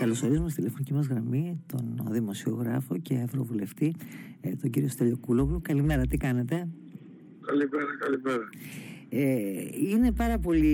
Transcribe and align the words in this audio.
Καλωσορίζουμε 0.00 0.48
στη 0.48 0.56
τηλεφωνική 0.56 0.92
μας 0.92 1.06
γραμμή 1.06 1.62
τον 1.66 2.06
δημοσιογράφο 2.10 2.98
και 2.98 3.14
ευρωβουλευτή, 3.14 3.94
ε, 4.40 4.50
τον 4.50 4.70
κύριο 4.70 4.88
Στέλιο 4.88 5.16
Κούλογλου. 5.16 5.60
Καλημέρα, 5.62 6.06
τι 6.06 6.16
κάνετε; 6.16 6.68
Καλημέρα, 7.46 7.96
καλημέρα. 7.98 8.48
Ε, 9.08 9.28
είναι 9.90 10.12
πάρα 10.12 10.38
πολύ. 10.38 10.68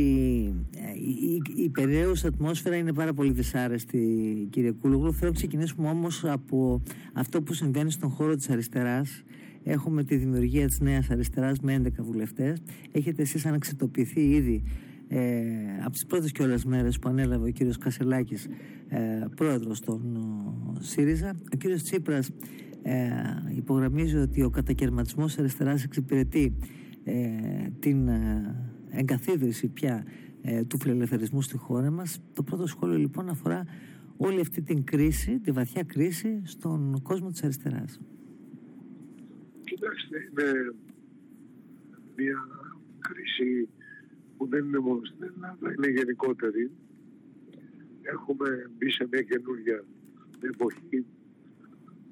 Ε, 0.76 0.98
η, 0.98 1.42
η 1.56 1.68
περιέργεια 1.68 2.28
ατμόσφαιρα 2.28 2.76
είναι 2.76 2.92
πάρα 2.92 3.12
πολύ 3.12 3.30
δυσάρεστη, 3.32 4.46
κύριε 4.50 4.70
Κούλογλου. 4.70 5.12
Θέλω 5.12 5.30
να 5.30 5.36
ξεκινήσουμε 5.36 5.88
όμως 5.88 6.24
από 6.24 6.82
αυτό 7.12 7.42
που 7.42 7.52
συμβαίνει 7.52 7.90
στον 7.90 8.10
χώρο 8.10 8.36
της 8.36 8.50
αριστεράς. 8.50 9.22
Έχουμε 9.64 10.04
τη 10.04 10.16
δημιουργία 10.16 10.66
της 10.66 10.80
νέας 10.80 11.10
αριστεράς 11.10 11.60
με 11.60 11.74
11 11.74 11.88
βουλευτές. 11.98 12.62
Έχετε 12.92 13.22
εσείς 13.22 13.46
αναξετοποιηθεί 13.46 14.20
ήδη 14.20 14.62
ε, 15.08 15.20
από 15.82 15.90
τις 15.90 16.06
πρώτες 16.06 16.32
κιόλας 16.32 16.64
μέρες 16.64 16.98
που 16.98 17.08
ανέλαβε 17.08 17.48
ο 17.48 17.50
κύριος 17.50 17.78
Κασελάκης 17.78 18.48
ε, 18.88 19.24
πρόεδρος 19.36 19.80
των 19.80 20.02
ΣΥΡΙΖΑ 20.80 21.36
ο 21.54 21.56
κύριος 21.56 21.82
Τσίπρας 21.82 22.30
ε, 22.82 23.10
υπογραμμίζει 23.56 24.16
ότι 24.16 24.42
ο 24.42 24.50
κατακαιρματισμός 24.50 25.38
αριστεράς 25.38 25.84
εξυπηρετεί 25.84 26.56
ε, 27.04 27.70
την 27.80 28.08
ε, 28.08 28.54
εγκαθίδρυση 28.90 29.68
πια 29.68 30.06
ε, 30.42 30.64
του 30.64 30.78
φιλελευθερισμού 30.78 31.42
στη 31.42 31.56
χώρα 31.56 31.90
μας. 31.90 32.20
Το 32.32 32.42
πρώτο 32.42 32.66
σχόλιο 32.66 32.96
λοιπόν 32.98 33.28
αφορά 33.28 33.64
όλη 34.16 34.40
αυτή 34.40 34.62
την 34.62 34.84
κρίση, 34.84 35.38
τη 35.38 35.50
βαθιά 35.50 35.82
κρίση 35.82 36.42
στον 36.44 37.02
κόσμο 37.02 37.30
της 37.30 37.42
αριστεράς. 37.42 38.00
Κοιτάξτε, 39.64 40.16
είναι 40.30 40.74
μια 42.16 42.38
κρίση 42.98 43.68
που 44.36 44.48
δεν 44.48 44.64
είναι 44.64 44.78
μόνο 44.78 45.00
στην 45.04 45.22
Ελλάδα, 45.22 45.72
είναι 45.76 45.88
γενικότερη. 45.88 46.70
Έχουμε 48.02 48.70
μπει 48.76 48.90
σε 48.90 49.08
μια 49.10 49.22
καινούργια 49.22 49.84
εποχή 50.40 51.06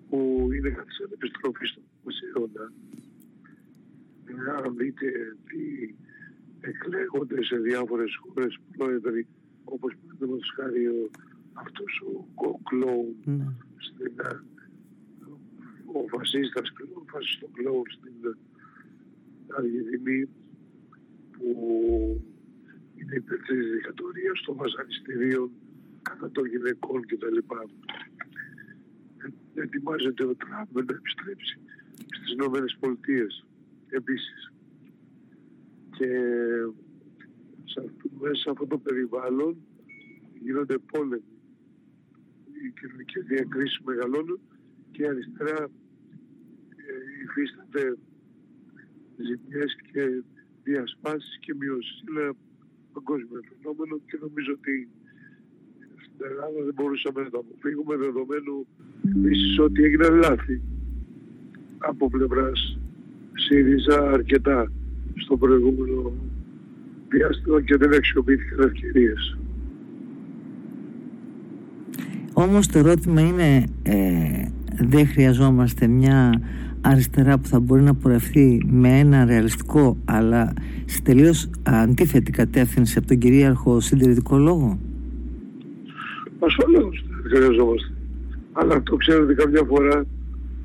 που 0.08 0.48
είναι 0.54 0.70
κάτι 0.70 0.92
σαν 0.92 1.10
επιστροφή 1.12 1.66
στον 1.66 1.82
20 2.04 2.10
αιώνα. 2.36 2.72
Αν 4.64 4.76
δείτε 4.76 5.36
τι 5.48 5.94
εκλέγονται 6.60 7.44
σε 7.44 7.56
διάφορες 7.56 8.16
χώρες 8.16 8.58
πρόεδροι, 8.76 9.26
όπως 9.64 9.94
παραδείγματος 10.02 10.52
χάρη 10.56 10.86
ο, 10.86 11.10
αυτός 11.52 12.02
ο 12.06 12.26
Κοκλόουν 12.34 13.16
ναι. 13.24 13.46
στην 13.76 14.12
ο 15.86 16.08
φασίστας 16.08 16.68
ο 16.94 17.02
φασιστοκλόουν 17.06 17.86
στην 17.88 18.36
Αργεντινή 19.56 20.28
που 21.36 21.48
είναι 22.94 23.14
υπέρ 23.14 23.38
της 23.38 23.70
δικτατορίας 23.70 24.40
των 24.46 24.56
βασανιστήριων 24.56 25.50
κατά 26.02 26.30
των 26.30 26.46
γυναικών 26.46 27.06
κτλ. 27.06 27.36
Ε, 29.54 29.62
ετοιμάζεται 29.62 30.24
ο 30.24 30.34
Τραμπ 30.34 30.68
να 30.72 30.94
επιστρέψει 30.96 31.58
στις 31.96 32.32
Ηνωμένες 32.32 32.76
Πολιτείες 32.80 33.44
επίσης. 33.88 34.52
Και 35.96 36.08
σε 37.64 37.80
αυτό, 37.80 38.08
μέσα 38.20 38.34
σε 38.34 38.50
αυτό 38.50 38.66
το 38.66 38.78
περιβάλλον 38.78 39.56
γίνονται 40.42 40.78
πόλεμοι. 40.78 41.22
Οι 42.64 42.72
κοινωνικές 42.80 43.24
διακρίσεις 43.24 43.80
μεγαλώνουν 43.84 44.40
και 44.90 45.02
η 45.02 45.06
αριστερά 45.06 45.62
ε, 46.76 46.94
υφίσταται 47.22 47.96
ζημιές 49.16 49.76
και 49.92 50.22
διασπάσεις 50.64 51.38
και 51.44 51.54
μειώσεις. 51.60 51.96
Είναι 52.08 52.26
παγκόσμιο 52.92 53.40
φαινόμενο 53.50 53.94
και 54.08 54.16
νομίζω 54.24 54.52
ότι 54.58 54.74
στην 56.04 56.20
Ελλάδα 56.28 56.58
δεν 56.66 56.74
μπορούσαμε 56.76 57.20
να 57.22 57.30
το 57.30 57.38
αποφύγουμε 57.44 57.94
δεδομένου 58.04 58.56
επίσης 59.14 59.58
ότι 59.58 59.82
έγιναν 59.86 60.14
λάθη 60.14 60.56
από 61.78 62.10
πλευράς 62.10 62.78
ΣΥΡΙΖΑ 63.34 64.10
αρκετά 64.10 64.72
στο 65.14 65.36
προηγούμενο 65.36 66.12
διάστημα 67.08 67.62
και 67.62 67.76
δεν 67.76 67.94
αξιοποιήθηκαν 67.94 68.60
ευκαιρίες. 68.68 69.38
Όμως 72.32 72.66
το 72.66 72.78
ερώτημα 72.78 73.20
είναι 73.20 73.66
ε, 73.82 74.48
δεν 74.80 75.06
χρειαζόμαστε 75.06 75.86
μια 75.86 76.42
αριστερά 76.84 77.38
που 77.38 77.48
θα 77.48 77.60
μπορεί 77.60 77.82
να 77.82 77.94
πορευθεί 77.94 78.62
με 78.66 78.98
ένα 78.98 79.24
ρεαλιστικό 79.24 79.96
αλλά 80.04 80.52
σε 80.84 81.02
τελείως 81.02 81.50
αντίθετη 81.62 82.30
κατεύθυνση 82.30 82.98
από 82.98 83.06
τον 83.06 83.18
κυρίαρχο 83.18 83.80
συντηρητικό 83.80 84.38
λόγο; 84.38 84.78
Ασφαλώ 86.38 86.92
χρειαζόμαστε. 87.22 87.92
Αλλά 88.52 88.74
αυτό 88.74 88.96
ξέρετε 88.96 89.34
καμιά 89.34 89.62
φορά 89.68 90.06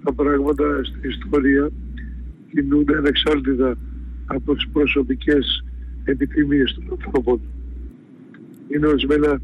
τα 0.04 0.14
πράγματα 0.14 0.84
στην 0.84 1.10
ιστορία 1.10 1.70
κινούνται 2.52 2.98
ανεξάρτητα 2.98 3.78
από 4.26 4.56
τις 4.56 4.68
προσωπικές 4.68 5.64
επιθυμίες 6.04 6.74
των 6.74 6.86
ανθρώπων. 6.92 7.40
Είναι 8.68 8.88
ορισμένα 8.88 9.42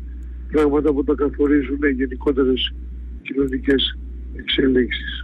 πράγματα 0.51 0.93
που 0.93 1.03
τα 1.03 1.13
καθορίζουν 1.15 1.79
γενικότερες 1.95 2.73
κοινωνικές 3.21 3.97
εξέλιξεις. 4.35 5.14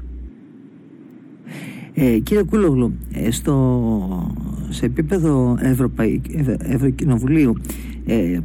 Ε, 1.94 2.20
κύριε 2.20 2.44
Κούλογλου, 2.44 2.94
ε, 3.14 3.32
στο, 3.32 4.36
σε 4.70 4.86
επίπεδο 4.86 5.58
Ευρωπαϊ... 5.60 6.22
Ευρωκοινοβουλίου 6.60 7.56
ε, 8.06 8.40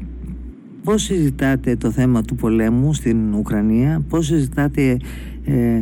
πώς 0.87 1.03
συζητάτε 1.03 1.77
το 1.77 1.91
θέμα 1.91 2.23
του 2.23 2.35
πολέμου 2.35 2.95
στην 2.95 3.35
Ουκρανία, 3.35 4.05
πώς 4.09 4.27
συζητάτε 4.27 4.97
ε, 5.45 5.81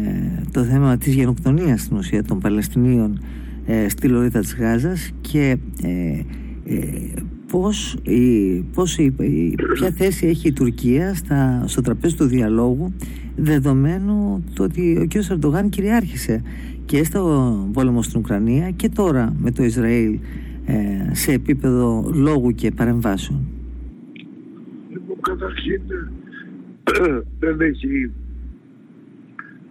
το 0.53 0.62
θέμα 0.62 0.97
της 0.97 1.14
γενοκτονίας 1.14 1.80
στην 1.80 1.97
ουσία 1.97 2.22
των 2.22 2.38
Παλαιστινίων 2.41 3.20
ε, 3.66 3.88
στη 3.88 4.08
Λωρίδα 4.08 4.41
της 4.41 4.56
Γάζας 4.56 5.10
και 5.20 5.56
ε, 5.82 6.20
πώς, 7.50 7.97
η, 8.03 8.60
πώς 8.74 8.98
η, 8.98 9.14
ποια 9.74 9.91
θέση 9.91 10.26
έχει 10.26 10.48
η 10.48 10.53
Τουρκία 10.53 11.14
στα, 11.14 11.64
στο 11.66 11.80
τραπέζι 11.80 12.16
του 12.16 12.24
διαλόγου 12.24 12.92
δεδομένου 13.37 14.45
το 14.55 14.62
ότι 14.62 14.99
ο 14.99 15.06
κ. 15.06 15.12
Ερντογάν 15.31 15.69
κυριάρχησε 15.69 16.43
και 16.84 17.05
στο 17.05 17.69
πόλεμο 17.72 18.03
στην 18.03 18.21
Ουκρανία 18.21 18.71
και 18.71 18.89
τώρα 18.89 19.34
με 19.41 19.50
το 19.50 19.62
Ισραήλ 19.62 20.19
ε, 20.67 21.15
σε 21.15 21.33
επίπεδο 21.33 22.11
λόγου 22.15 22.50
και 22.50 22.71
παρεμβάσεων. 22.71 23.41
Λοιπόν, 24.93 25.17
καταρχήν 25.21 25.81
ε, 26.84 27.21
δεν 27.41 27.61
έχει 27.61 28.11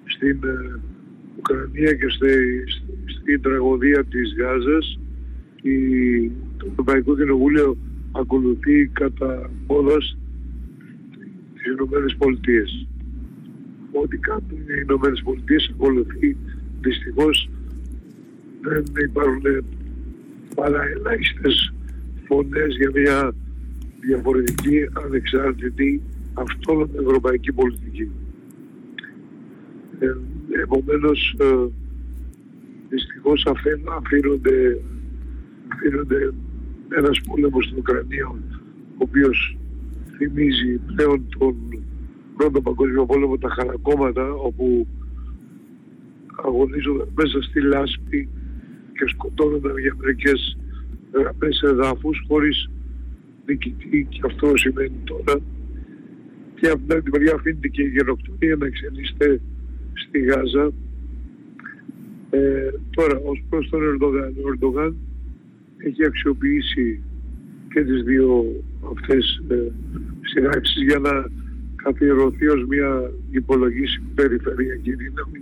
στην 0.05 0.39
ε, 0.43 0.79
Ουκρανία 1.37 1.93
και 1.93 2.09
στη, 2.09 2.27
στην 3.05 3.41
τραγωδία 3.41 4.03
της 4.03 4.35
Γάζας 4.37 4.99
η, 5.61 5.77
το 6.57 6.67
Ευρωπαϊκό 6.71 7.15
Κοινοβούλιο 7.15 7.77
ακολουθεί 8.11 8.87
κατά 8.87 9.49
πόδας 9.67 10.17
τις 11.53 11.65
Ηνωμένες 11.73 12.15
Πολιτείες. 12.15 12.87
Ό,τι 14.01 14.17
κάνουν 14.17 14.51
οι 14.51 14.81
Ηνωμένες 14.81 15.21
Πολιτείες 15.23 15.71
ακολουθεί 15.73 16.37
δυστυχώς 16.81 17.49
δεν 18.61 18.83
υπάρχουν 19.05 19.65
παρά 20.55 20.83
ελάχιστες 20.83 21.73
φωνές 22.27 22.75
για 22.75 22.91
μια 22.93 23.33
διαφορετική, 23.99 24.89
ανεξάρτητη, 25.05 26.01
αυτόνομη 26.33 26.91
ευρωπαϊκή 26.99 27.51
πολιτική. 27.51 28.11
Ε, 29.99 30.15
επομένως, 30.61 31.35
ε, 31.39 31.67
δυστυχώς 32.89 33.45
αφήνονται, 33.97 34.81
αφήνονται 35.67 36.33
ένας 36.97 37.21
πόλεμος 37.21 37.65
στην 37.65 37.77
Ουκρανία 37.77 38.25
ο 38.27 38.37
οποίος 38.97 39.57
θυμίζει 40.17 40.79
πλέον 40.95 41.25
τον 41.37 41.55
πρώτο 42.37 42.61
παγκόσμιο 42.61 43.05
πόλεμο 43.05 43.37
τα 43.37 43.49
χαρακόμματα 43.49 44.31
όπου 44.31 44.87
αγωνίζονταν 46.45 47.07
μέσα 47.15 47.41
στη 47.41 47.61
λάσπη 47.61 48.29
και 48.93 49.07
σκοτώνονταν 49.07 49.77
για 49.77 49.95
μερικές 49.99 50.57
γραμμές 51.13 51.61
εδάφους 51.61 52.23
χωρίς 52.27 52.69
νικητή 53.45 54.07
και 54.09 54.21
αυτό 54.25 54.51
σημαίνει 54.55 54.99
τώρα. 55.03 55.39
Και 56.55 56.69
από 56.69 56.81
την 56.81 56.91
άλλη 56.91 57.09
μεριά 57.11 57.33
αφήνεται 57.33 57.67
και 57.67 57.81
η 57.81 57.87
γενοκτονία 57.87 58.55
να 58.55 58.65
εξελίσσεται 58.65 59.41
στη 59.93 60.19
Γάζα. 60.19 60.71
Ε, 62.29 62.69
τώρα 62.89 63.17
ως 63.17 63.43
προς 63.49 63.69
τον 63.69 63.81
Ερντογάν 63.83 64.33
ο 64.43 64.47
Ερντογάν 64.47 64.95
έχει 65.77 66.05
αξιοποιήσει 66.05 67.01
και 67.73 67.83
τις 67.83 68.03
δύο 68.03 68.45
αυτές 68.91 69.43
ε, 69.47 69.71
σειράξεις 70.21 70.83
για 70.83 70.99
να 70.99 71.29
καθιερωθεί 71.83 72.47
ως 72.47 72.65
μια 72.65 73.11
υπολογίσιμη 73.31 74.07
περιφερειακή 74.15 74.95
δύναμη 74.95 75.41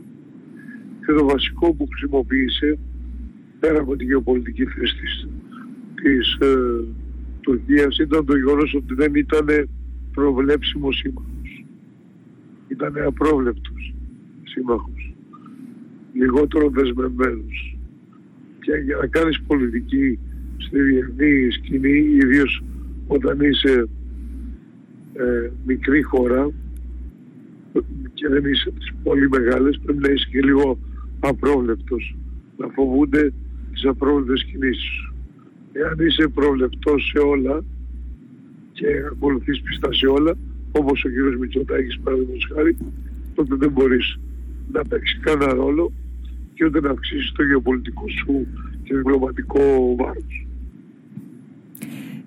και 1.05 1.11
το 1.11 1.25
βασικό 1.25 1.73
που 1.73 1.87
χρησιμοποίησε 1.87 2.77
πέρα 3.59 3.79
από 3.79 3.95
τη 3.95 4.03
γεωπολιτική 4.03 4.65
θέση 4.65 4.95
της, 4.95 5.27
της 5.95 6.47
ε, 6.47 6.83
Τουρκίας 7.41 7.97
ήταν 7.97 8.25
το 8.25 8.35
γεγονός 8.35 8.73
ότι 8.73 8.93
δεν 8.93 9.15
ήταν 9.15 9.69
προβλέψιμο 10.13 10.91
σύμμαχος. 10.91 11.65
ήταν 12.67 12.93
απρόβλεπτος 13.05 13.93
σύμμαχος, 14.43 15.13
λιγότερο 16.13 16.69
δεσμευμένος. 16.69 17.77
Και 18.59 18.71
για 18.85 18.95
να 18.95 19.07
κάνεις 19.07 19.41
πολιτική 19.41 20.19
στη 20.57 20.81
διεθνή 20.81 21.51
σκηνή, 21.51 21.97
ιδίως 21.97 22.63
όταν 23.07 23.39
είσαι 23.39 23.87
ε, 25.13 25.49
μικρή 25.65 26.01
χώρα 26.01 26.51
και 28.13 28.27
δεν 28.27 28.45
είσαι 28.45 28.71
τις 28.71 28.93
πολύ 29.03 29.29
μεγάλες, 29.29 29.79
πρέπει 29.83 30.01
να 30.01 30.11
είσαι 30.11 30.27
και 30.31 30.41
λίγο 30.41 30.79
απρόβλεπτος, 31.19 32.15
να 32.57 32.67
φοβούνται 32.67 33.33
τις 33.71 33.85
απρόβλεπτες 33.85 34.43
κινήσεις 34.43 34.83
σου. 34.83 35.13
Εάν 35.71 35.95
είσαι 35.99 36.27
προβλεπτός 36.27 37.09
σε 37.13 37.19
όλα 37.19 37.63
και 38.71 38.87
ακολουθείς 39.11 39.61
πιστά 39.61 39.93
σε 39.93 40.07
όλα, 40.07 40.37
όπως 40.71 41.03
ο 41.03 41.09
κύριος 41.09 41.37
Μητσοτάκης 41.37 41.99
παραδείγματος 41.99 42.51
χάρη, 42.55 42.77
τότε 43.35 43.55
δεν 43.55 43.71
μπορείς 43.71 44.19
να 44.71 44.85
παίξεις 44.85 45.19
κανένα 45.19 45.53
ρόλο 45.53 45.91
και 46.53 46.65
ούτε 46.65 46.79
να 46.79 46.89
αυξήσεις 46.89 47.31
το 47.31 47.43
γεωπολιτικό 47.43 48.03
σου 48.09 48.47
και 48.83 48.95
διπλωματικό 48.95 49.95
βάρος. 49.95 50.40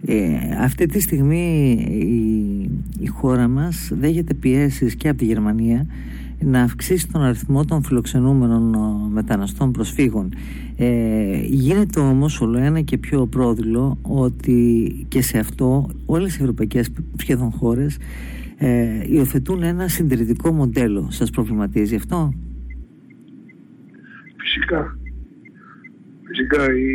Ε, 0.06 0.36
αυτή 0.60 0.86
τη 0.86 1.00
στιγμή 1.00 1.70
η, 1.90 3.04
η 3.04 3.06
χώρα 3.06 3.48
μας 3.48 3.90
δέχεται 3.94 4.34
πιέσεις 4.34 4.94
και 4.94 5.08
από 5.08 5.18
τη 5.18 5.24
Γερμανία 5.24 5.86
να 6.40 6.62
αυξήσει 6.62 7.08
τον 7.12 7.22
αριθμό 7.22 7.64
των 7.64 7.82
φιλοξενούμενων 7.82 8.76
μεταναστών 9.12 9.72
προσφύγων. 9.72 10.34
Ε, 10.76 11.40
γίνεται 11.44 12.00
όμως 12.00 12.40
όλο 12.40 12.58
ένα 12.58 12.80
και 12.80 12.98
πιο 12.98 13.26
πρόδειλο 13.26 13.98
ότι 14.02 15.06
και 15.08 15.22
σε 15.22 15.38
αυτό 15.38 15.90
όλες 16.06 16.36
οι 16.36 16.38
ευρωπαϊκές 16.40 16.90
σχεδόν 17.16 17.50
χώρες 17.50 17.98
ε, 18.56 19.04
υιοθετούν 19.06 19.62
ένα 19.62 19.88
συντηρητικό 19.88 20.52
μοντέλο. 20.52 21.06
Σας 21.10 21.30
προβληματίζει 21.30 21.94
αυτό; 21.94 22.32
Φυσικά. 24.36 24.98
Φυσικά 26.22 26.64
η, 26.74 26.92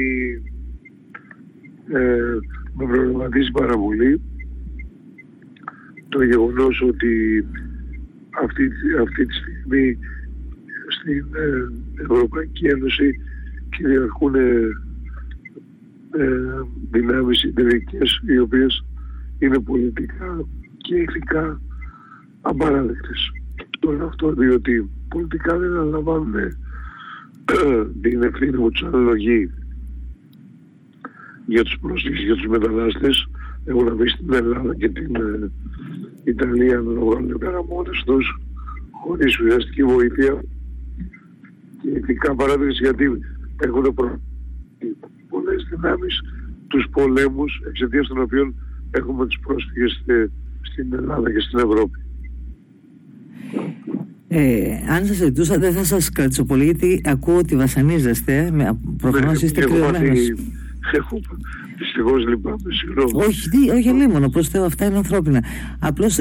ε, 1.93 2.37
με 2.79 2.85
προβληματίζει 2.85 3.51
πάρα 3.51 3.77
πολύ 3.77 4.21
το 6.09 6.23
γεγονός 6.23 6.81
ότι 6.81 7.45
αυτή, 8.43 8.69
αυτή 9.01 9.25
τη 9.25 9.33
στιγμή 9.33 9.97
στην 10.87 11.25
ε, 11.35 12.01
Ευρωπαϊκή 12.01 12.65
Ένωση 12.65 13.15
κυριαρχούν 13.69 14.35
ε, 14.35 14.69
ε, 16.11 16.27
δυνάμεις 16.91 17.39
συντηρητικές 17.39 18.21
οι 18.27 18.39
οποίες 18.39 18.85
είναι 19.39 19.59
πολιτικά 19.59 20.45
και 20.77 20.95
ηθικά 20.95 21.61
απαράδεκτες. 22.41 23.31
Το 23.79 23.91
λέω 23.91 24.07
αυτό 24.07 24.31
διότι 24.31 24.89
πολιτικά 25.07 25.57
δεν 25.57 25.71
αναλαμβάνουν 25.71 26.35
ε, 26.35 26.49
την 28.01 28.23
ευθύνη 28.23 28.57
που 28.57 28.69
τους 28.71 28.83
αναλογεί 28.83 29.51
για 31.49 31.63
τους 31.63 31.77
πρόσφυγες, 31.81 32.23
για 32.23 32.35
τους 32.35 32.47
μετανάστες. 32.47 33.27
Έχουν 33.65 33.87
αφήσει 33.87 34.17
την 34.17 34.33
Ελλάδα 34.33 34.75
και 34.75 34.89
την 34.89 35.15
ε, 35.15 35.51
Ιταλία 36.23 36.77
να 36.77 36.93
το 36.93 37.05
βγάλουν 37.05 37.37
πέρα 37.37 37.63
μόνες 37.63 38.03
τους 38.05 38.39
χωρίς 39.03 39.39
ουσιαστική 39.39 39.83
βοήθεια 39.83 40.43
και 41.81 41.89
ηθικά 41.89 42.35
παράδειγμα 42.35 42.71
γιατί 42.71 43.05
έχουν 43.57 43.93
προ... 43.93 44.21
πολλές 45.29 45.67
δυνάμεις 45.69 46.21
τους 46.67 46.85
πολέμους 46.91 47.61
εξαιτίας 47.67 48.07
των 48.07 48.21
οποίων 48.21 48.55
έχουμε 48.91 49.27
τους 49.27 49.39
πρόσφυγες 49.39 50.03
στην 50.61 50.93
Ελλάδα 50.93 51.31
και 51.31 51.39
στην 51.39 51.59
Ευρώπη. 51.59 51.99
Ε, 54.27 54.77
αν 54.89 55.05
σας 55.05 55.15
ζητούσα 55.15 55.57
δεν 55.57 55.73
θα 55.73 55.83
σας 55.83 56.09
κρατήσω 56.09 56.45
πολύ 56.45 56.63
γιατί 56.63 57.01
ακούω 57.05 57.37
ότι 57.37 57.55
βασανίζεστε 57.55 58.51
προφανώς 58.97 59.41
ναι, 59.41 59.47
είστε 59.47 59.61
κρυωμένος 59.61 60.19
Έχω 60.19 60.58
δυστυχώς 61.77 62.27
λυπάμαι, 62.27 62.71
συγγνώμη. 62.71 63.11
Όχι, 63.13 63.49
τι, 63.49 63.69
όχι 63.69 63.89
λίμωνο, 63.89 64.29
προ 64.29 64.43
Θεού, 64.43 64.63
αυτά 64.63 64.85
είναι 64.85 64.97
ανθρώπινα. 64.97 65.43
Απλώς 65.79 66.19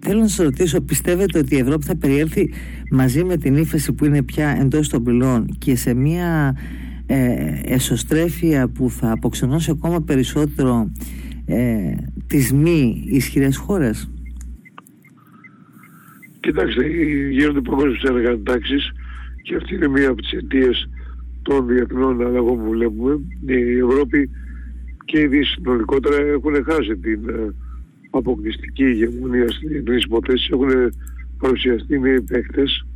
θέλω 0.00 0.20
να 0.20 0.28
σας 0.28 0.44
ρωτήσω, 0.44 0.80
πιστεύετε 0.80 1.38
ότι 1.38 1.54
η 1.54 1.58
Ευρώπη 1.58 1.84
θα 1.84 1.96
περιέλθει 1.96 2.52
μαζί 2.90 3.24
με 3.24 3.36
την 3.36 3.56
ύφεση 3.56 3.92
που 3.92 4.04
είναι 4.04 4.22
πια 4.22 4.48
εντός 4.60 4.88
των 4.88 5.04
πυλών 5.04 5.46
και 5.58 5.76
σε 5.76 5.94
μια 5.94 6.56
ε, 7.06 7.60
εσωστρέφεια 7.64 8.68
που 8.68 8.90
θα 8.90 9.10
αποξενώσει 9.12 9.70
ακόμα 9.70 10.02
περισσότερο 10.02 10.92
ε, 11.46 11.94
τις 12.26 12.52
μη 12.52 13.02
ισχυρές 13.06 13.56
χώρες; 13.56 14.10
Κοιτάξτε, 16.40 16.86
γίνονται 17.30 17.60
παγκόσμιες 17.60 18.02
εργατάξεις 18.02 18.92
και 19.42 19.56
αυτή 19.56 19.74
είναι 19.74 19.88
μία 19.88 20.08
από 20.08 20.22
τις 20.22 20.32
αιτίες 20.32 20.88
των 21.48 21.66
διεθνών 21.66 22.26
αλλαγών 22.26 22.58
που 22.58 22.70
βλέπουμε, 22.70 23.20
η 23.46 23.78
Ευρώπη 23.78 24.30
και 25.04 25.20
οι 25.20 25.42
συνολικότερα 25.42 26.16
έχουν 26.16 26.64
χάσει 26.64 26.96
την 26.96 27.28
ε, 27.28 27.54
αποκλειστική 28.10 28.84
ηγεμονία 28.84 29.48
στην 29.48 29.68
διεθνής 29.68 30.04
υπόθεση. 30.04 30.48
Έχουν 30.52 30.92
παρουσιαστεί 31.38 31.98
νέοι 31.98 32.20
παίκτες, 32.20 32.86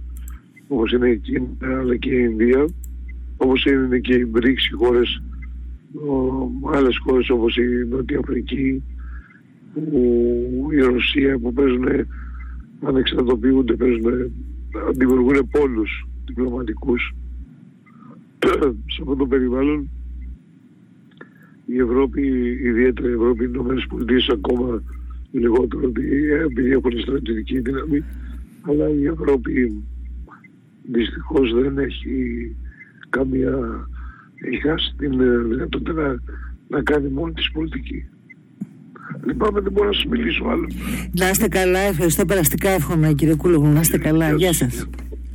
όπως 0.68 0.92
είναι 0.92 1.08
η 1.08 1.18
Κίνα 1.18 1.78
αλλά 1.78 1.96
και 1.96 2.10
η 2.10 2.28
Ινδία, 2.30 2.64
όπως 3.36 3.64
είναι 3.64 3.98
και 3.98 4.14
οι 4.14 4.30
BRICS, 4.34 4.72
οι 4.72 4.74
χώρες, 4.76 5.22
άλλες 6.74 6.98
χώρες 6.98 7.30
όπως 7.30 7.56
η 7.56 7.86
Νότια 7.90 8.18
Αφρική, 8.18 8.82
η 10.70 10.80
Ρωσία 10.80 11.38
που 11.38 11.52
παίζουν 11.52 11.86
ανεξαρτοποιούνται, 12.82 13.74
παίζουν, 13.74 14.32
δημιουργούν 14.94 15.48
πόλους 15.50 16.06
διπλωματικούς 16.26 17.14
σε 18.86 19.00
αυτό 19.00 19.16
το 19.16 19.26
περιβάλλον. 19.26 19.88
Η 21.66 21.78
Ευρώπη, 21.78 22.22
ιδιαίτερα 22.62 23.08
η 23.08 23.12
Ευρώπη, 23.12 23.44
οι 23.44 23.50
Ηνωμένες 23.54 23.86
Πολιτείες 23.88 24.28
ακόμα 24.28 24.82
λιγότερο 25.32 25.92
επειδή 26.46 26.70
έχουν 26.70 27.00
στρατιωτική 27.00 27.58
δύναμη. 27.60 28.04
Αλλά 28.62 28.88
η 28.88 29.04
Ευρώπη 29.06 29.82
δυστυχώς 30.82 31.54
δεν 31.54 31.78
έχει 31.78 32.56
καμία 33.10 33.86
έχει 34.44 34.60
χάσει 34.68 34.94
την 34.98 35.20
ε, 35.20 35.38
δυνατότητα 35.38 35.92
να, 35.92 36.16
να 36.68 36.82
κάνει 36.82 37.08
μόνη 37.08 37.32
της 37.32 37.50
πολιτική. 37.50 38.04
Λυπάμαι, 39.26 39.60
δεν 39.60 39.72
μπορώ 39.72 39.86
να 39.86 39.92
σας 39.94 40.04
μιλήσω 40.04 40.44
άλλο. 40.44 40.68
Να 41.12 41.28
είστε 41.28 41.48
καλά, 41.48 41.78
ευχαριστώ. 41.78 42.24
Περαστικά 42.24 42.70
εύχομαι 42.70 43.12
κύριε 43.12 43.34
Κούλογλου, 43.34 43.72
να 43.72 43.80
είστε 43.80 43.98
καλά, 43.98 44.32
γεια 44.32 44.52
σας. 44.52 44.86